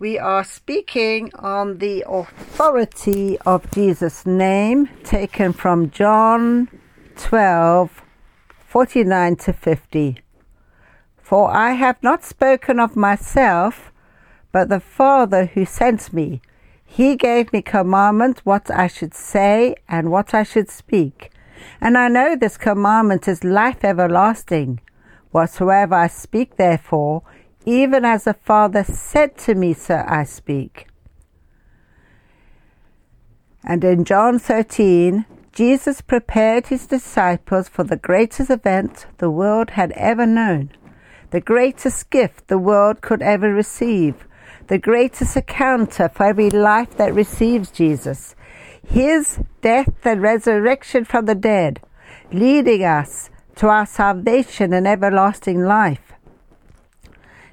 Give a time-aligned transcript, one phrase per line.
[0.00, 6.68] We are speaking on the authority of Jesus' name, taken from John
[7.16, 8.00] 12
[8.66, 10.22] 49 to 50.
[11.20, 13.92] For I have not spoken of myself,
[14.52, 16.40] but the Father who sent me.
[16.82, 21.30] He gave me commandment what I should say and what I should speak.
[21.78, 24.80] And I know this commandment is life everlasting.
[25.30, 27.22] Whatsoever I speak, therefore,
[27.70, 30.88] even as the Father said to me, so I speak.
[33.62, 39.92] And in John 13, Jesus prepared his disciples for the greatest event the world had
[39.92, 40.70] ever known,
[41.30, 44.26] the greatest gift the world could ever receive,
[44.66, 48.34] the greatest encounter for every life that receives Jesus,
[48.84, 51.80] his death and resurrection from the dead,
[52.32, 56.09] leading us to our salvation and everlasting life.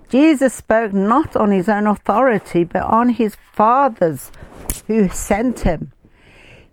[0.09, 4.31] Jesus spoke not on his own authority, but on his Father's
[4.88, 5.91] who sent him.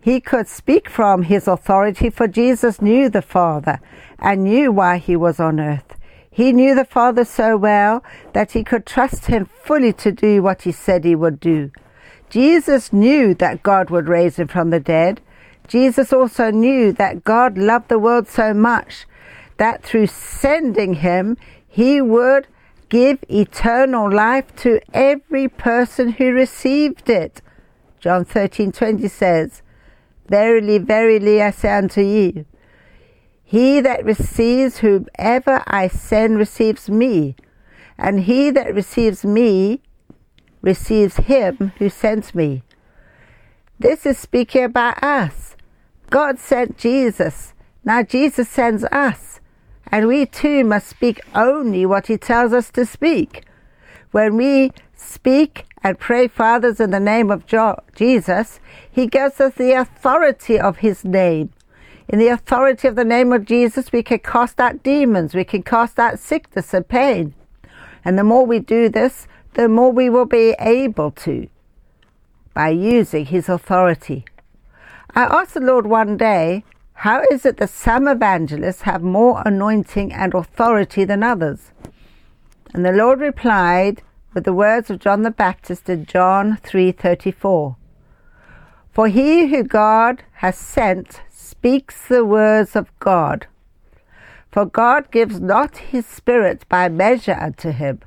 [0.01, 3.81] He could speak from his authority, for Jesus knew the Father
[4.19, 5.97] and knew why he was on earth.
[6.31, 10.63] He knew the Father so well that he could trust him fully to do what
[10.63, 11.71] he said he would do.
[12.29, 15.21] Jesus knew that God would raise him from the dead.
[15.69, 19.07] Jesus also knew that God loved the world so much
[19.57, 22.47] that through sending him, he would
[22.89, 27.43] give eternal life to every person who received it.
[28.01, 29.63] John 13:20 says,
[30.29, 32.47] Verily, verily, I say unto you,
[33.43, 37.37] he that receives whomever I send receives me,
[37.99, 39.81] and he that receives me
[40.63, 42.63] receives him who sent me.
[43.79, 45.57] This is speaking about us.
[46.11, 47.53] God sent Jesus.
[47.85, 49.34] Now Jesus sends us
[49.91, 53.45] and we too must speak only what He tells us to speak.
[54.11, 57.45] When we speak and pray Fathers, in the name of
[57.95, 58.61] Jesus,
[58.91, 61.51] He gives us the authority of His name.
[62.09, 65.63] In the authority of the name of Jesus, we can cast out demons, we can
[65.63, 67.35] cast out sickness and pain.
[68.05, 71.49] And the more we do this, the more we will be able to
[72.53, 74.25] by using His authority.
[75.15, 76.65] I asked the Lord one day,
[76.95, 81.73] how is it that some evangelists have more anointing and authority than others?
[82.73, 87.77] And the Lord replied with the words of John the Baptist in John 3:34.
[88.91, 93.47] For he who God has sent speaks the words of God.
[94.51, 98.01] For God gives not his spirit by measure unto him.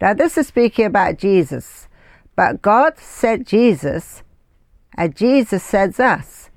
[0.00, 1.88] Now this is speaking about Jesus,
[2.36, 4.22] but God sent Jesus,
[4.96, 6.47] and Jesus sends us.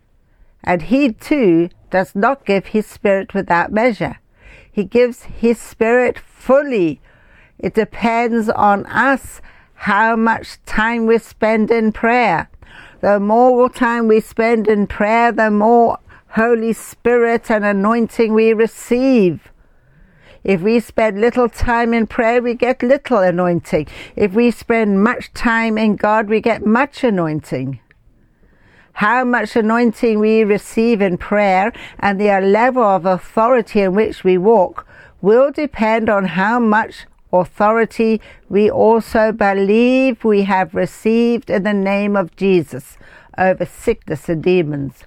[0.63, 4.19] And he too does not give his spirit without measure.
[4.71, 7.01] He gives his spirit fully.
[7.59, 9.41] It depends on us
[9.73, 12.49] how much time we spend in prayer.
[13.01, 15.97] The more time we spend in prayer, the more
[16.29, 19.51] Holy Spirit and anointing we receive.
[20.43, 23.87] If we spend little time in prayer, we get little anointing.
[24.15, 27.79] If we spend much time in God, we get much anointing
[28.93, 34.37] how much anointing we receive in prayer and the level of authority in which we
[34.37, 34.87] walk
[35.21, 42.15] will depend on how much authority we also believe we have received in the name
[42.15, 42.97] of Jesus
[43.37, 45.05] over sickness and demons.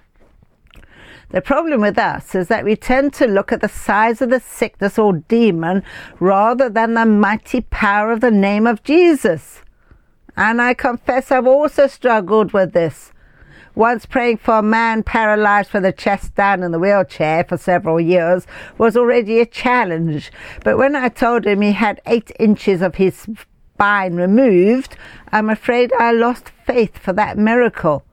[1.31, 4.39] The problem with us is that we tend to look at the size of the
[4.39, 5.83] sickness or demon
[6.21, 9.62] rather than the mighty power of the name of Jesus.
[10.37, 13.12] And I confess I've also struggled with this.
[13.75, 18.01] Once praying for a man paralyzed from the chest down in the wheelchair for several
[18.01, 18.47] years
[18.79, 20.31] was already a challenge.
[20.62, 23.27] But when I told him he had eight inches of his
[23.75, 24.97] spine removed,
[25.33, 28.05] I'm afraid I lost faith for that miracle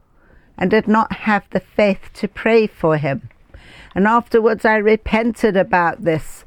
[0.58, 3.28] and did not have the faith to pray for him.
[3.94, 6.44] And afterwards I repented about this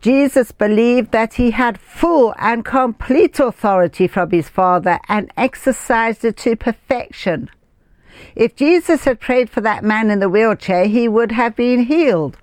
[0.00, 6.38] Jesus believed that he had full and complete authority from his Father and exercised it
[6.38, 7.50] to perfection.
[8.34, 12.38] If Jesus had prayed for that man in the wheelchair, he would have been healed.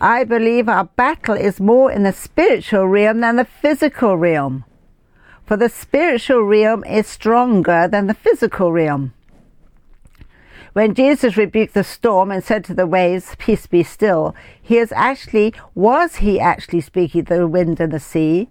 [0.00, 4.64] I believe our battle is more in the spiritual realm than the physical realm.
[5.46, 9.14] For the spiritual realm is stronger than the physical realm.
[10.74, 14.90] When Jesus rebuked the storm and said to the waves, Peace be still, he is
[14.90, 18.48] actually, was he actually speaking to the wind and the sea?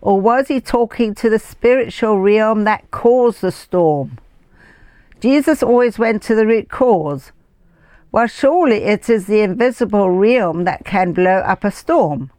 [0.00, 4.18] Or was he talking to the spiritual realm that caused the storm?
[5.20, 7.30] Jesus always went to the root cause.
[8.10, 12.30] Well, surely it is the invisible realm that can blow up a storm.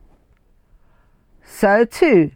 [1.46, 2.32] so too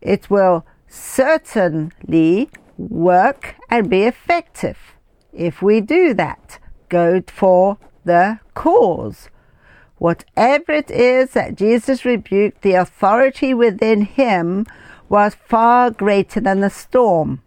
[0.00, 4.91] it will certainly work and be effective
[5.32, 6.58] if we do that.
[6.88, 9.28] Go for the cause.
[9.98, 14.66] Whatever it is that Jesus rebuked, the authority within him
[15.08, 17.42] was far greater than the storm.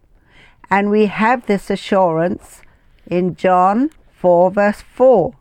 [0.70, 2.62] And we have this assurance
[3.06, 5.36] in John 4, verse 4.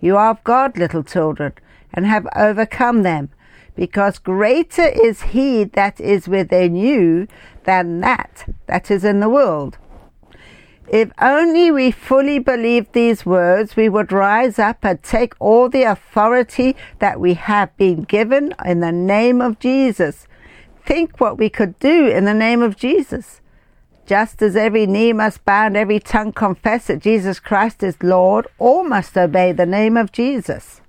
[0.00, 1.52] You are of God, little children,
[1.92, 3.30] and have overcome them,
[3.74, 7.28] because greater is he that is within you
[7.64, 9.78] than that that is in the world.
[10.90, 15.84] If only we fully believed these words, we would rise up and take all the
[15.84, 20.26] authority that we have been given in the name of Jesus.
[20.84, 23.40] Think what we could do in the name of Jesus.
[24.04, 28.48] Just as every knee must bow and every tongue confess that Jesus Christ is Lord,
[28.58, 30.80] all must obey the name of Jesus.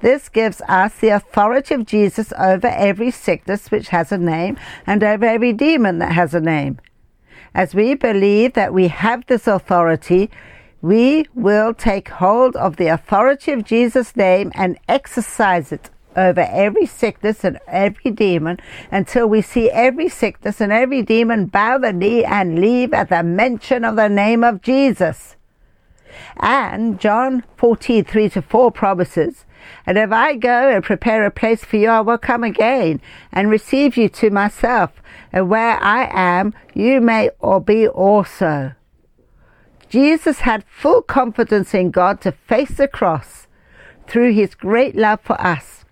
[0.00, 4.56] This gives us the authority of Jesus over every sickness which has a name
[4.86, 6.78] and over every demon that has a name.
[7.54, 10.30] As we believe that we have this authority,
[10.80, 16.86] we will take hold of the authority of Jesus' name and exercise it over every
[16.86, 18.58] sickness and every demon
[18.90, 23.22] until we see every sickness and every demon bow the knee and leave at the
[23.22, 25.36] mention of the name of Jesus.
[26.38, 29.44] And John 14, 3 to 4 promises,
[29.86, 33.00] And if I go and prepare a place for you, I will come again
[33.32, 34.90] and receive you to myself,
[35.32, 38.72] and where I am, you may or be also.
[39.88, 43.46] Jesus had full confidence in God to face the cross
[44.06, 45.84] through his great love for us,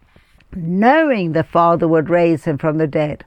[0.55, 3.25] knowing the Father would raise him from the dead.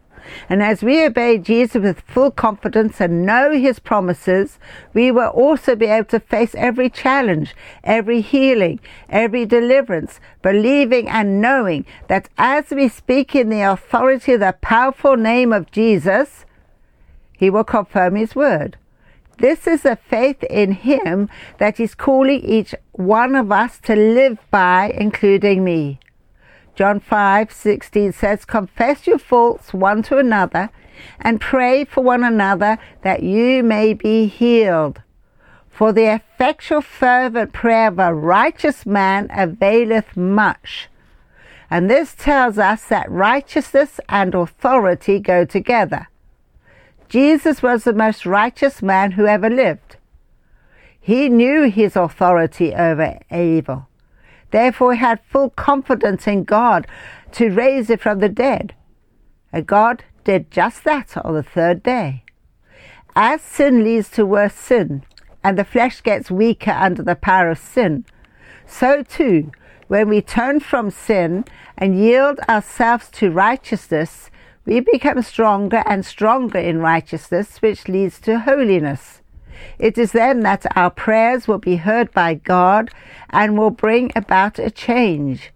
[0.49, 4.59] And as we obey Jesus with full confidence and know his promises,
[4.93, 8.79] we will also be able to face every challenge, every healing,
[9.09, 15.15] every deliverance, believing and knowing that as we speak in the authority of the powerful
[15.17, 16.45] name of Jesus,
[17.37, 18.77] he will confirm his word.
[19.37, 21.29] This is a faith in him
[21.59, 25.99] that is calling each one of us to live by, including me.
[26.79, 30.69] John 5:16 says, "Confess your faults one to another
[31.19, 35.01] and pray for one another that you may be healed.
[35.69, 40.89] For the effectual fervent prayer of a righteous man availeth much."
[41.69, 46.07] And this tells us that righteousness and authority go together.
[47.09, 49.97] Jesus was the most righteous man who ever lived.
[50.97, 53.88] He knew his authority over evil.
[54.51, 56.87] Therefore, he had full confidence in God
[57.33, 58.73] to raise it from the dead.
[59.51, 62.23] And God did just that on the third day.
[63.15, 65.03] As sin leads to worse sin,
[65.43, 68.05] and the flesh gets weaker under the power of sin,
[68.65, 69.51] so too,
[69.87, 71.45] when we turn from sin
[71.77, 74.29] and yield ourselves to righteousness,
[74.65, 79.18] we become stronger and stronger in righteousness, which leads to holiness.
[79.77, 82.91] It is then that our prayers will be heard by God
[83.29, 85.51] and will bring about a change.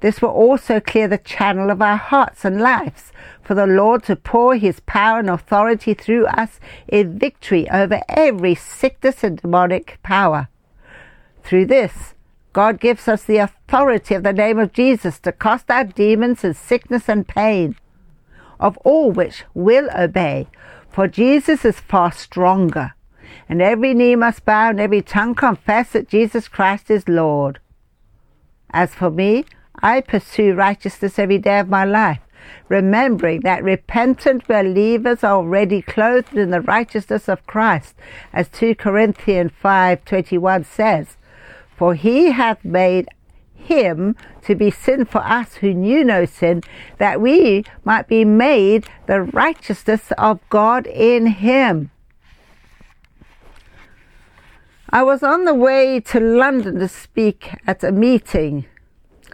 [0.00, 4.14] This will also clear the channel of our hearts and lives for the Lord to
[4.14, 10.48] pour his power and authority through us in victory over every sickness and demonic power.
[11.42, 12.14] Through this,
[12.52, 16.56] God gives us the authority of the name of Jesus to cast out demons and
[16.56, 17.76] sickness and pain,
[18.60, 20.48] of all which will obey,
[20.90, 22.94] for Jesus is far stronger
[23.48, 27.58] and every knee must bow and every tongue confess that Jesus Christ is Lord.
[28.70, 29.44] As for me,
[29.82, 32.20] I pursue righteousness every day of my life,
[32.68, 37.94] remembering that repentant believers are already clothed in the righteousness of Christ,
[38.32, 41.16] as 2 Corinthians 5:21 says,
[41.76, 43.08] "For he hath made
[43.54, 46.62] him to be sin for us who knew no sin,
[46.98, 51.90] that we might be made the righteousness of God in him."
[54.90, 58.64] I was on the way to London to speak at a meeting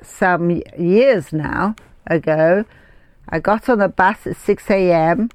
[0.02, 1.76] some years now
[2.08, 2.64] ago.
[3.28, 5.30] I got on the bus at 6 a.m.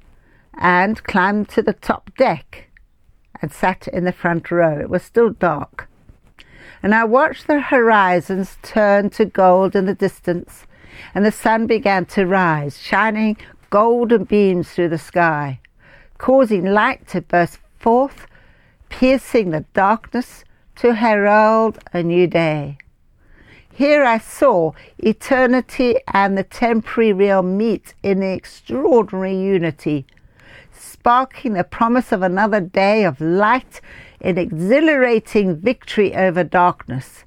[0.57, 2.69] and climbed to the top deck
[3.41, 4.77] and sat in the front row.
[4.77, 5.87] It was still dark.
[6.83, 10.65] And I watched the horizons turn to gold in the distance,
[11.15, 13.37] and the sun began to rise, shining
[13.69, 15.61] golden beams through the sky,
[16.17, 18.27] causing light to burst forth
[18.99, 20.43] piercing the darkness
[20.75, 22.77] to herald a new day.
[23.73, 30.05] Here I saw eternity and the temporary realm meet in extraordinary unity,
[30.77, 33.79] sparking the promise of another day of light
[34.19, 37.23] in exhilarating victory over darkness.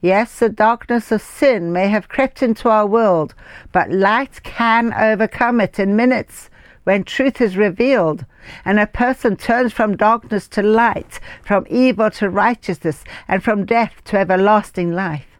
[0.00, 3.34] Yes, the darkness of sin may have crept into our world,
[3.72, 6.48] but light can overcome it in minutes
[6.84, 8.24] when truth is revealed
[8.64, 14.02] and a person turns from darkness to light, from evil to righteousness, and from death
[14.04, 15.38] to everlasting life.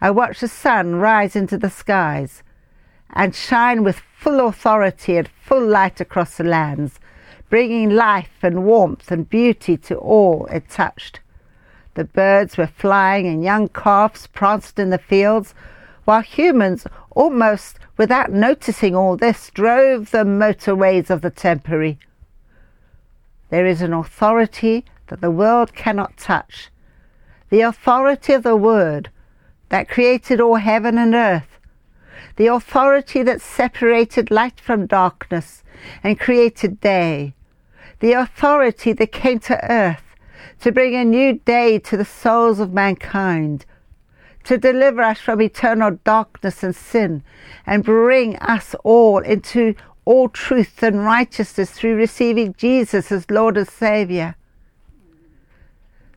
[0.00, 2.42] I watch the sun rise into the skies
[3.10, 6.98] and shine with full authority and full light across the lands,
[7.50, 11.20] bringing life and warmth and beauty to all it touched.
[11.94, 15.54] The birds were flying and young calves pranced in the fields,
[16.04, 21.98] while humans, almost without noticing all this, drove the motorways of the temporary.
[23.50, 26.70] There is an authority that the world cannot touch,
[27.50, 29.10] the authority of the Word
[29.68, 31.58] that created all heaven and earth,
[32.36, 35.62] the authority that separated light from darkness
[36.02, 37.34] and created day,
[38.00, 40.16] the authority that came to earth
[40.60, 43.66] to bring a new day to the souls of mankind,
[44.44, 47.22] to deliver us from eternal darkness and sin,
[47.66, 53.68] and bring us all into all truth and righteousness through receiving Jesus as Lord and
[53.68, 54.36] Saviour.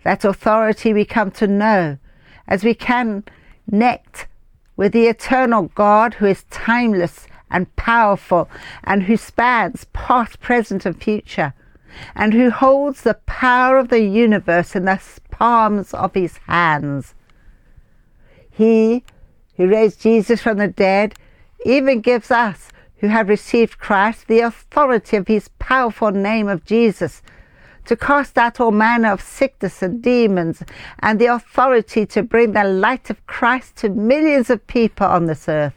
[0.03, 1.97] That authority we come to know
[2.47, 3.23] as we can
[3.69, 4.27] connect
[4.75, 8.49] with the eternal God who is timeless and powerful
[8.83, 11.53] and who spans past, present, and future
[12.15, 15.01] and who holds the power of the universe in the
[15.31, 17.13] palms of his hands.
[18.55, 19.03] He
[19.57, 21.15] who raised Jesus from the dead
[21.65, 27.21] even gives us who have received Christ the authority of his powerful name of Jesus
[27.85, 30.63] to cast out all manner of sickness and demons
[30.99, 35.49] and the authority to bring the light of Christ to millions of people on this
[35.49, 35.75] earth.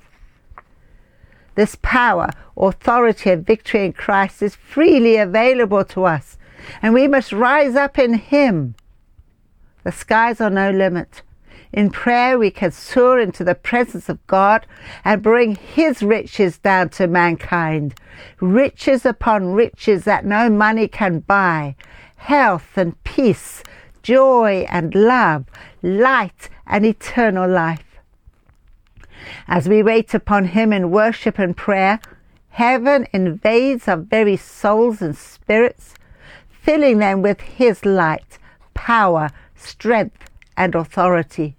[1.56, 6.38] This power, authority, and victory in Christ is freely available to us,
[6.80, 8.76] and we must rise up in Him.
[9.82, 11.23] The skies are no limit.
[11.72, 14.66] In prayer, we can soar into the presence of God
[15.04, 17.94] and bring His riches down to mankind.
[18.40, 21.76] Riches upon riches that no money can buy.
[22.16, 23.62] Health and peace,
[24.02, 25.44] joy and love,
[25.82, 27.84] light and eternal life.
[29.46, 32.00] As we wait upon Him in worship and prayer,
[32.48, 35.94] heaven invades our very souls and spirits,
[36.48, 38.38] filling them with His light,
[38.72, 41.58] power, strength, and authority.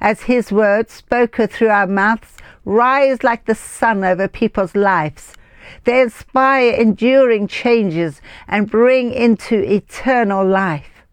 [0.00, 5.34] As His words, spoken through our mouths, rise like the sun over people's lives,
[5.84, 11.04] they inspire enduring changes and bring into eternal life.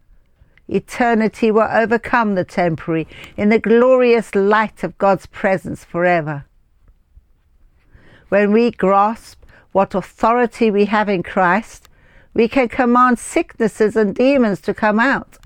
[0.68, 3.06] Eternity will overcome the temporary
[3.36, 6.44] in the glorious light of God's presence forever.
[8.28, 11.88] When we grasp what authority we have in Christ,
[12.34, 15.38] we can command sicknesses and demons to come out.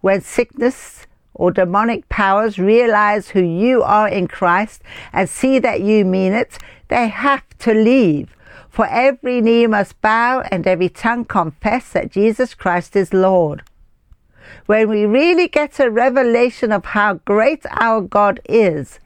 [0.00, 1.06] When sickness
[1.36, 6.58] or demonic powers realize who you are in Christ and see that you mean it,
[6.88, 8.34] they have to leave.
[8.68, 13.62] For every knee must bow and every tongue confess that Jesus Christ is Lord
[14.66, 18.98] when we really get a revelation of how great our God is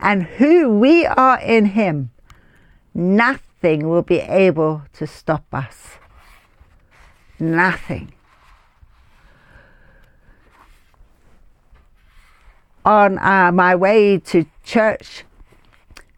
[0.00, 2.10] and who we are in Him,
[2.94, 5.98] nothing will be able to stop us.
[7.38, 8.12] Nothing.
[12.84, 15.24] On uh, my way to church,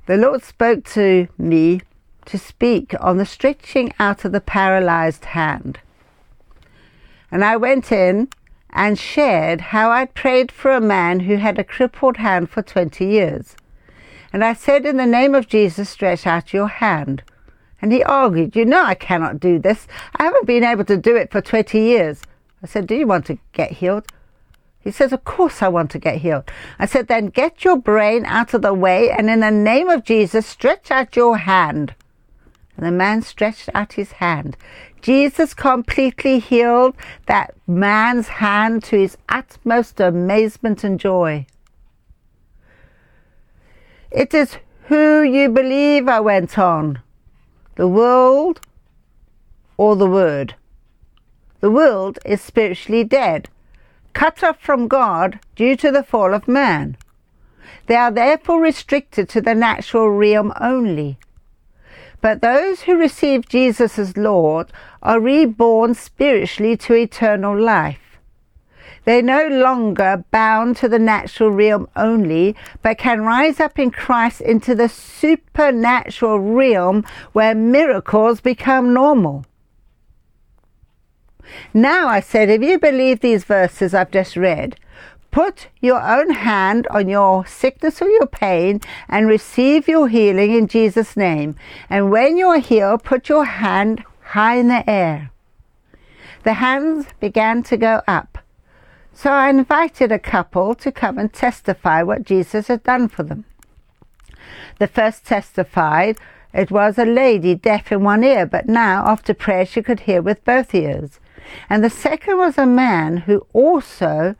[0.06, 1.80] the Lord spoke to me
[2.24, 5.78] to speak on the stretching out of the paralyzed hand.
[7.30, 8.28] And I went in
[8.70, 13.04] and shared how I'd prayed for a man who had a crippled hand for 20
[13.04, 13.56] years.
[14.32, 17.22] And I said, In the name of Jesus, stretch out your hand.
[17.80, 19.86] And he argued, You know, I cannot do this.
[20.16, 22.22] I haven't been able to do it for 20 years.
[22.62, 24.06] I said, Do you want to get healed?
[24.86, 26.48] He says, Of course I want to get healed.
[26.78, 30.04] I said, Then get your brain out of the way and in the name of
[30.04, 31.96] Jesus, stretch out your hand.
[32.76, 34.56] And the man stretched out his hand.
[35.02, 36.94] Jesus completely healed
[37.26, 41.46] that man's hand to his utmost amazement and joy.
[44.12, 47.00] It is who you believe, I went on.
[47.74, 48.60] The world
[49.76, 50.54] or the Word.
[51.58, 53.48] The world is spiritually dead,
[54.16, 56.96] cut off from God due to the fall of man.
[57.86, 61.18] They are therefore restricted to the natural realm only.
[62.22, 68.18] But those who receive Jesus as Lord are reborn spiritually to eternal life.
[69.04, 74.40] They're no longer bound to the natural realm only, but can rise up in Christ
[74.40, 77.04] into the supernatural realm
[77.34, 79.44] where miracles become normal.
[81.74, 84.76] Now, I said, if you believe these verses I've just read,
[85.36, 90.66] Put your own hand on your sickness or your pain and receive your healing in
[90.66, 91.56] Jesus' name.
[91.90, 95.30] And when you are healed, put your hand high in the air.
[96.44, 98.38] The hands began to go up.
[99.12, 103.44] So I invited a couple to come and testify what Jesus had done for them.
[104.78, 106.16] The first testified
[106.54, 110.22] it was a lady deaf in one ear, but now, after prayer, she could hear
[110.22, 111.20] with both ears.
[111.68, 114.36] And the second was a man who also,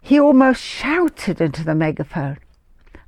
[0.00, 2.38] he almost shouted into the megaphone.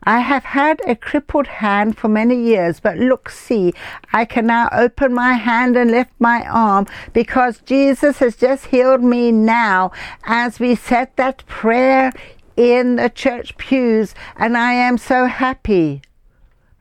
[0.02, 3.75] I have had a crippled hand for many years, but look, see,
[4.14, 9.02] I can now open my hand and lift my arm because Jesus has just healed
[9.02, 9.92] me now.
[10.25, 12.14] As we said that prayer,
[12.57, 16.02] in the church pews, and I am so happy.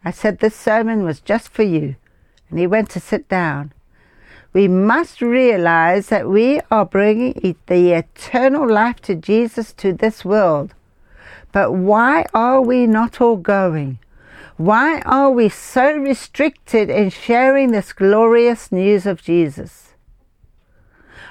[0.03, 1.95] I said this sermon was just for you,
[2.49, 3.73] and he went to sit down.
[4.51, 10.73] We must realize that we are bringing the eternal life to Jesus to this world.
[11.51, 13.99] But why are we not all going?
[14.57, 19.93] Why are we so restricted in sharing this glorious news of Jesus?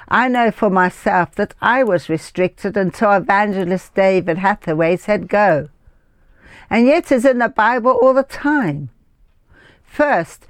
[0.07, 5.69] I know for myself that I was restricted until evangelist David Hathaway said go.
[6.69, 8.89] And yet it's in the Bible all the time.
[9.83, 10.47] First,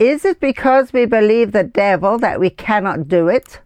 [0.00, 3.60] is it because we believe the devil that we cannot do it?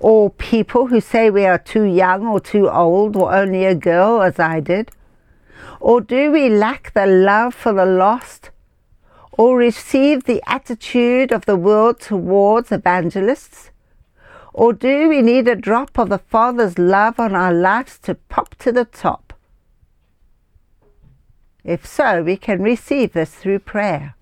[0.00, 4.20] Or people who say we are too young or too old or only a girl,
[4.20, 4.90] as I did?
[5.80, 8.50] Or do we lack the love for the lost?
[9.32, 13.70] Or receive the attitude of the world towards evangelists?
[14.52, 18.54] Or do we need a drop of the Father's love on our lives to pop
[18.56, 19.32] to the top?
[21.64, 24.16] If so, we can receive this through prayer.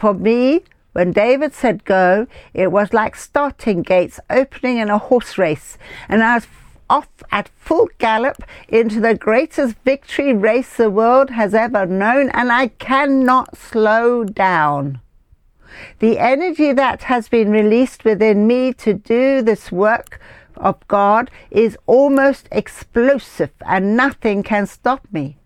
[0.00, 5.36] For me, when David said go, it was like starting gates opening in a horse
[5.36, 5.76] race,
[6.08, 6.46] and I was
[6.88, 12.50] off at full gallop into the greatest victory race the world has ever known, and
[12.50, 15.00] I cannot slow down.
[15.98, 20.18] The energy that has been released within me to do this work
[20.56, 25.36] of God is almost explosive and nothing can stop me.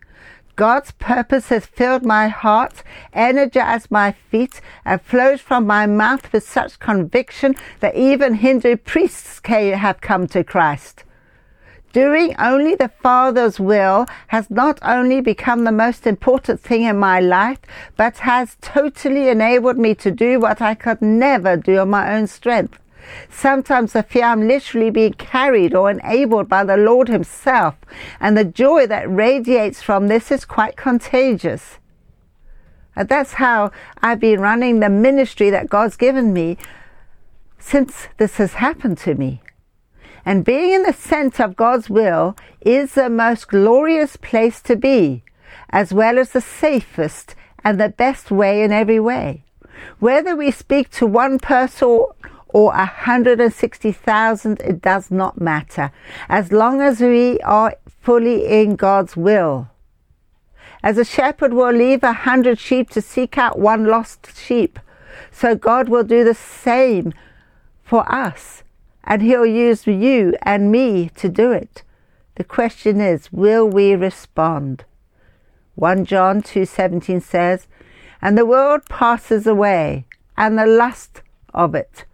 [0.57, 6.49] God's purpose has filled my heart, energized my feet, and flows from my mouth with
[6.49, 11.03] such conviction that even Hindu priests have come to Christ.
[11.93, 17.21] Doing only the Father's will has not only become the most important thing in my
[17.21, 17.61] life,
[17.97, 22.27] but has totally enabled me to do what I could never do on my own
[22.27, 22.79] strength.
[23.31, 27.77] Sometimes I feel I'm literally being carried or enabled by the Lord Himself,
[28.21, 31.79] and the joy that radiates from this is quite contagious.
[32.97, 36.57] And that's how I've been running the ministry that God's given me
[37.59, 39.40] since this has happened to me.
[40.25, 45.23] And being in the center of God's will is the most glorious place to be,
[45.71, 49.45] as well as the safest and the best way in every way.
[49.99, 52.14] Whether we speak to one person or
[52.62, 55.90] 160,000, it does not matter,
[56.29, 59.69] as long as we are fully in God's will.
[60.83, 64.79] As a shepherd will leave a hundred sheep to seek out one lost sheep,
[65.31, 67.12] so God will do the same
[67.83, 68.62] for us
[69.05, 71.83] and He'll use you and me to do it.
[72.37, 74.85] The question is, will we respond?
[75.77, 77.67] 1 John 2:17 says,
[78.23, 82.05] "And the world passes away, and the lust of it,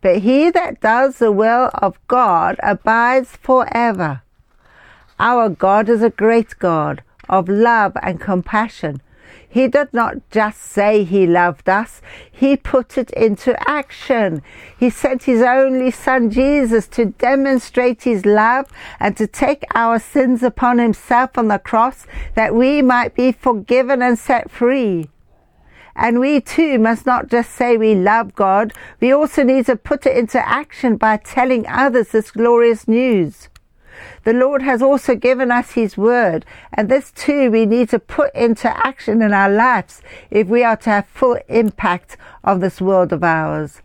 [0.00, 4.22] but he that does the will of God abides forever."
[5.18, 9.02] Our God is a great God of love and compassion
[9.50, 14.42] he did not just say he loved us, he put it into action.
[14.78, 18.66] He sent his only son Jesus to demonstrate his love
[19.00, 24.02] and to take our sins upon himself on the cross that we might be forgiven
[24.02, 25.10] and set free.
[25.96, 30.06] And we too must not just say we love God, we also need to put
[30.06, 33.48] it into action by telling others this glorious news.
[34.24, 38.34] The Lord has also given us His Word, and this too we need to put
[38.34, 43.12] into action in our lives if we are to have full impact of this world
[43.12, 43.82] of ours.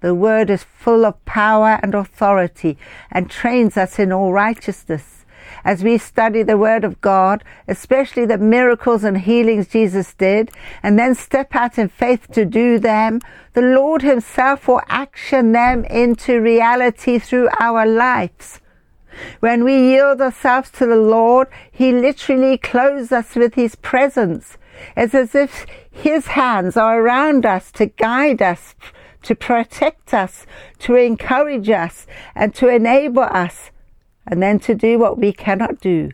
[0.00, 2.76] The Word is full of power and authority
[3.10, 5.23] and trains us in all righteousness.
[5.64, 10.50] As we study the Word of God, especially the miracles and healings Jesus did,
[10.82, 13.20] and then step out in faith to do them,
[13.52, 18.60] the Lord Himself will action them into reality through our lives.
[19.40, 24.58] When we yield ourselves to the Lord, He literally clothes us with His presence.
[24.96, 28.74] It's as if His hands are around us to guide us
[29.24, 30.46] to protect us,
[30.78, 33.70] to encourage us, and to enable us,
[34.26, 36.10] and then to do what we cannot do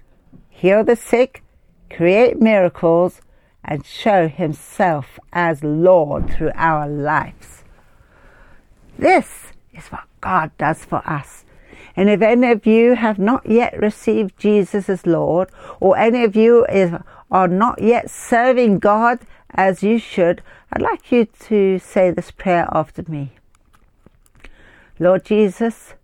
[0.49, 1.42] heal the sick,
[1.88, 3.23] create miracles,
[3.64, 7.64] and show Himself as Lord through our lives.
[8.99, 11.44] This is what God does for us.
[11.96, 16.37] And if any of you have not yet received Jesus as Lord, or any of
[16.37, 16.92] you is,
[17.31, 19.20] are not yet serving God
[19.51, 20.42] as you should,
[20.73, 23.33] I'd like you to say this prayer after me.
[24.99, 25.94] Lord Jesus,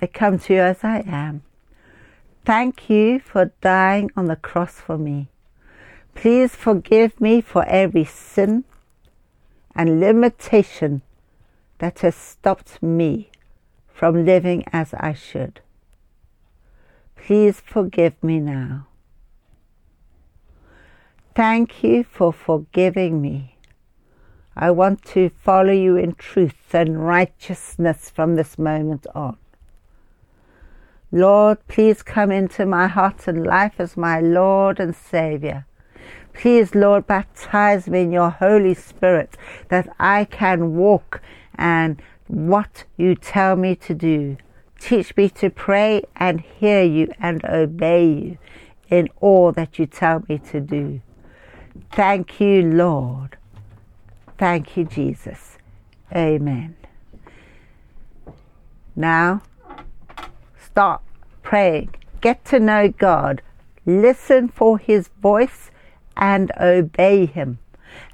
[0.00, 1.42] I come to you as I am.
[2.44, 5.28] Thank you for dying on the cross for me.
[6.14, 8.64] Please forgive me for every sin
[9.74, 11.02] and limitation
[11.78, 13.30] that has stopped me
[13.92, 15.60] from living as I should.
[17.16, 18.86] Please forgive me now.
[21.34, 23.56] Thank you for forgiving me.
[24.56, 29.36] I want to follow you in truth and righteousness from this moment on.
[31.14, 35.64] Lord, please come into my heart and life as my Lord and Savior.
[36.32, 39.36] Please, Lord, baptize me in your Holy Spirit
[39.68, 41.22] that I can walk
[41.54, 44.38] and what you tell me to do.
[44.80, 48.38] Teach me to pray and hear you and obey you
[48.88, 51.00] in all that you tell me to do.
[51.92, 53.36] Thank you, Lord.
[54.36, 55.58] Thank you, Jesus.
[56.12, 56.74] Amen.
[58.96, 59.42] Now,
[60.74, 61.00] start
[61.44, 61.88] praying.
[62.20, 63.42] Get to know God.
[63.86, 65.70] Listen for His voice
[66.16, 67.60] and obey Him.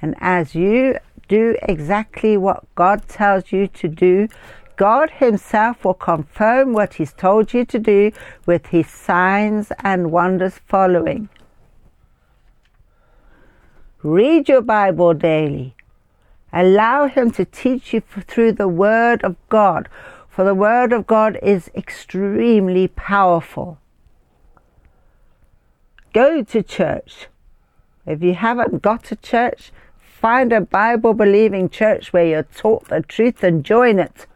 [0.02, 4.28] And as you do exactly what God tells you to do,
[4.76, 8.12] God Himself will confirm what He's told you to do
[8.44, 11.30] with His signs and wonders following.
[14.02, 15.74] Read your Bible daily.
[16.52, 19.88] Allow Him to teach you through the Word of God,
[20.40, 23.78] for the Word of God is extremely powerful.
[26.14, 27.26] Go to church.
[28.06, 33.02] If you haven't got a church, Find a Bible believing church where you're taught the
[33.02, 34.26] truth and join it.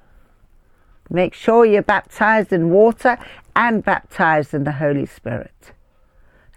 [1.08, 3.16] Make sure you're baptized in water
[3.56, 5.72] and baptized in the Holy Spirit.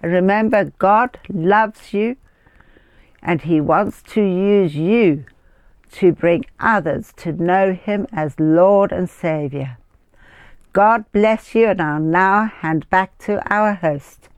[0.02, 2.18] And remember, God loves you
[3.22, 5.24] and He wants to use you
[5.94, 9.78] to bring others to know Him as Lord and Saviour.
[10.74, 14.30] God bless you, and I'll now hand back to our host.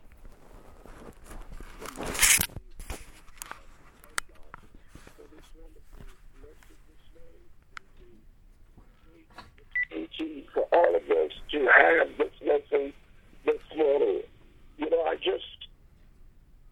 [10.53, 12.93] For all of us to have this lesson
[13.45, 14.21] this morning.
[14.77, 15.67] You know, I just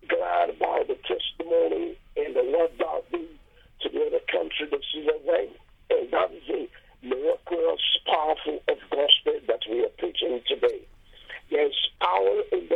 [0.07, 3.36] glad about the testimony and the what God did
[3.81, 5.49] to be the other country that she's away.
[5.89, 6.67] And that is the
[7.03, 10.81] miraculous, powerful of gospel that we are preaching today.
[11.49, 12.66] There's power in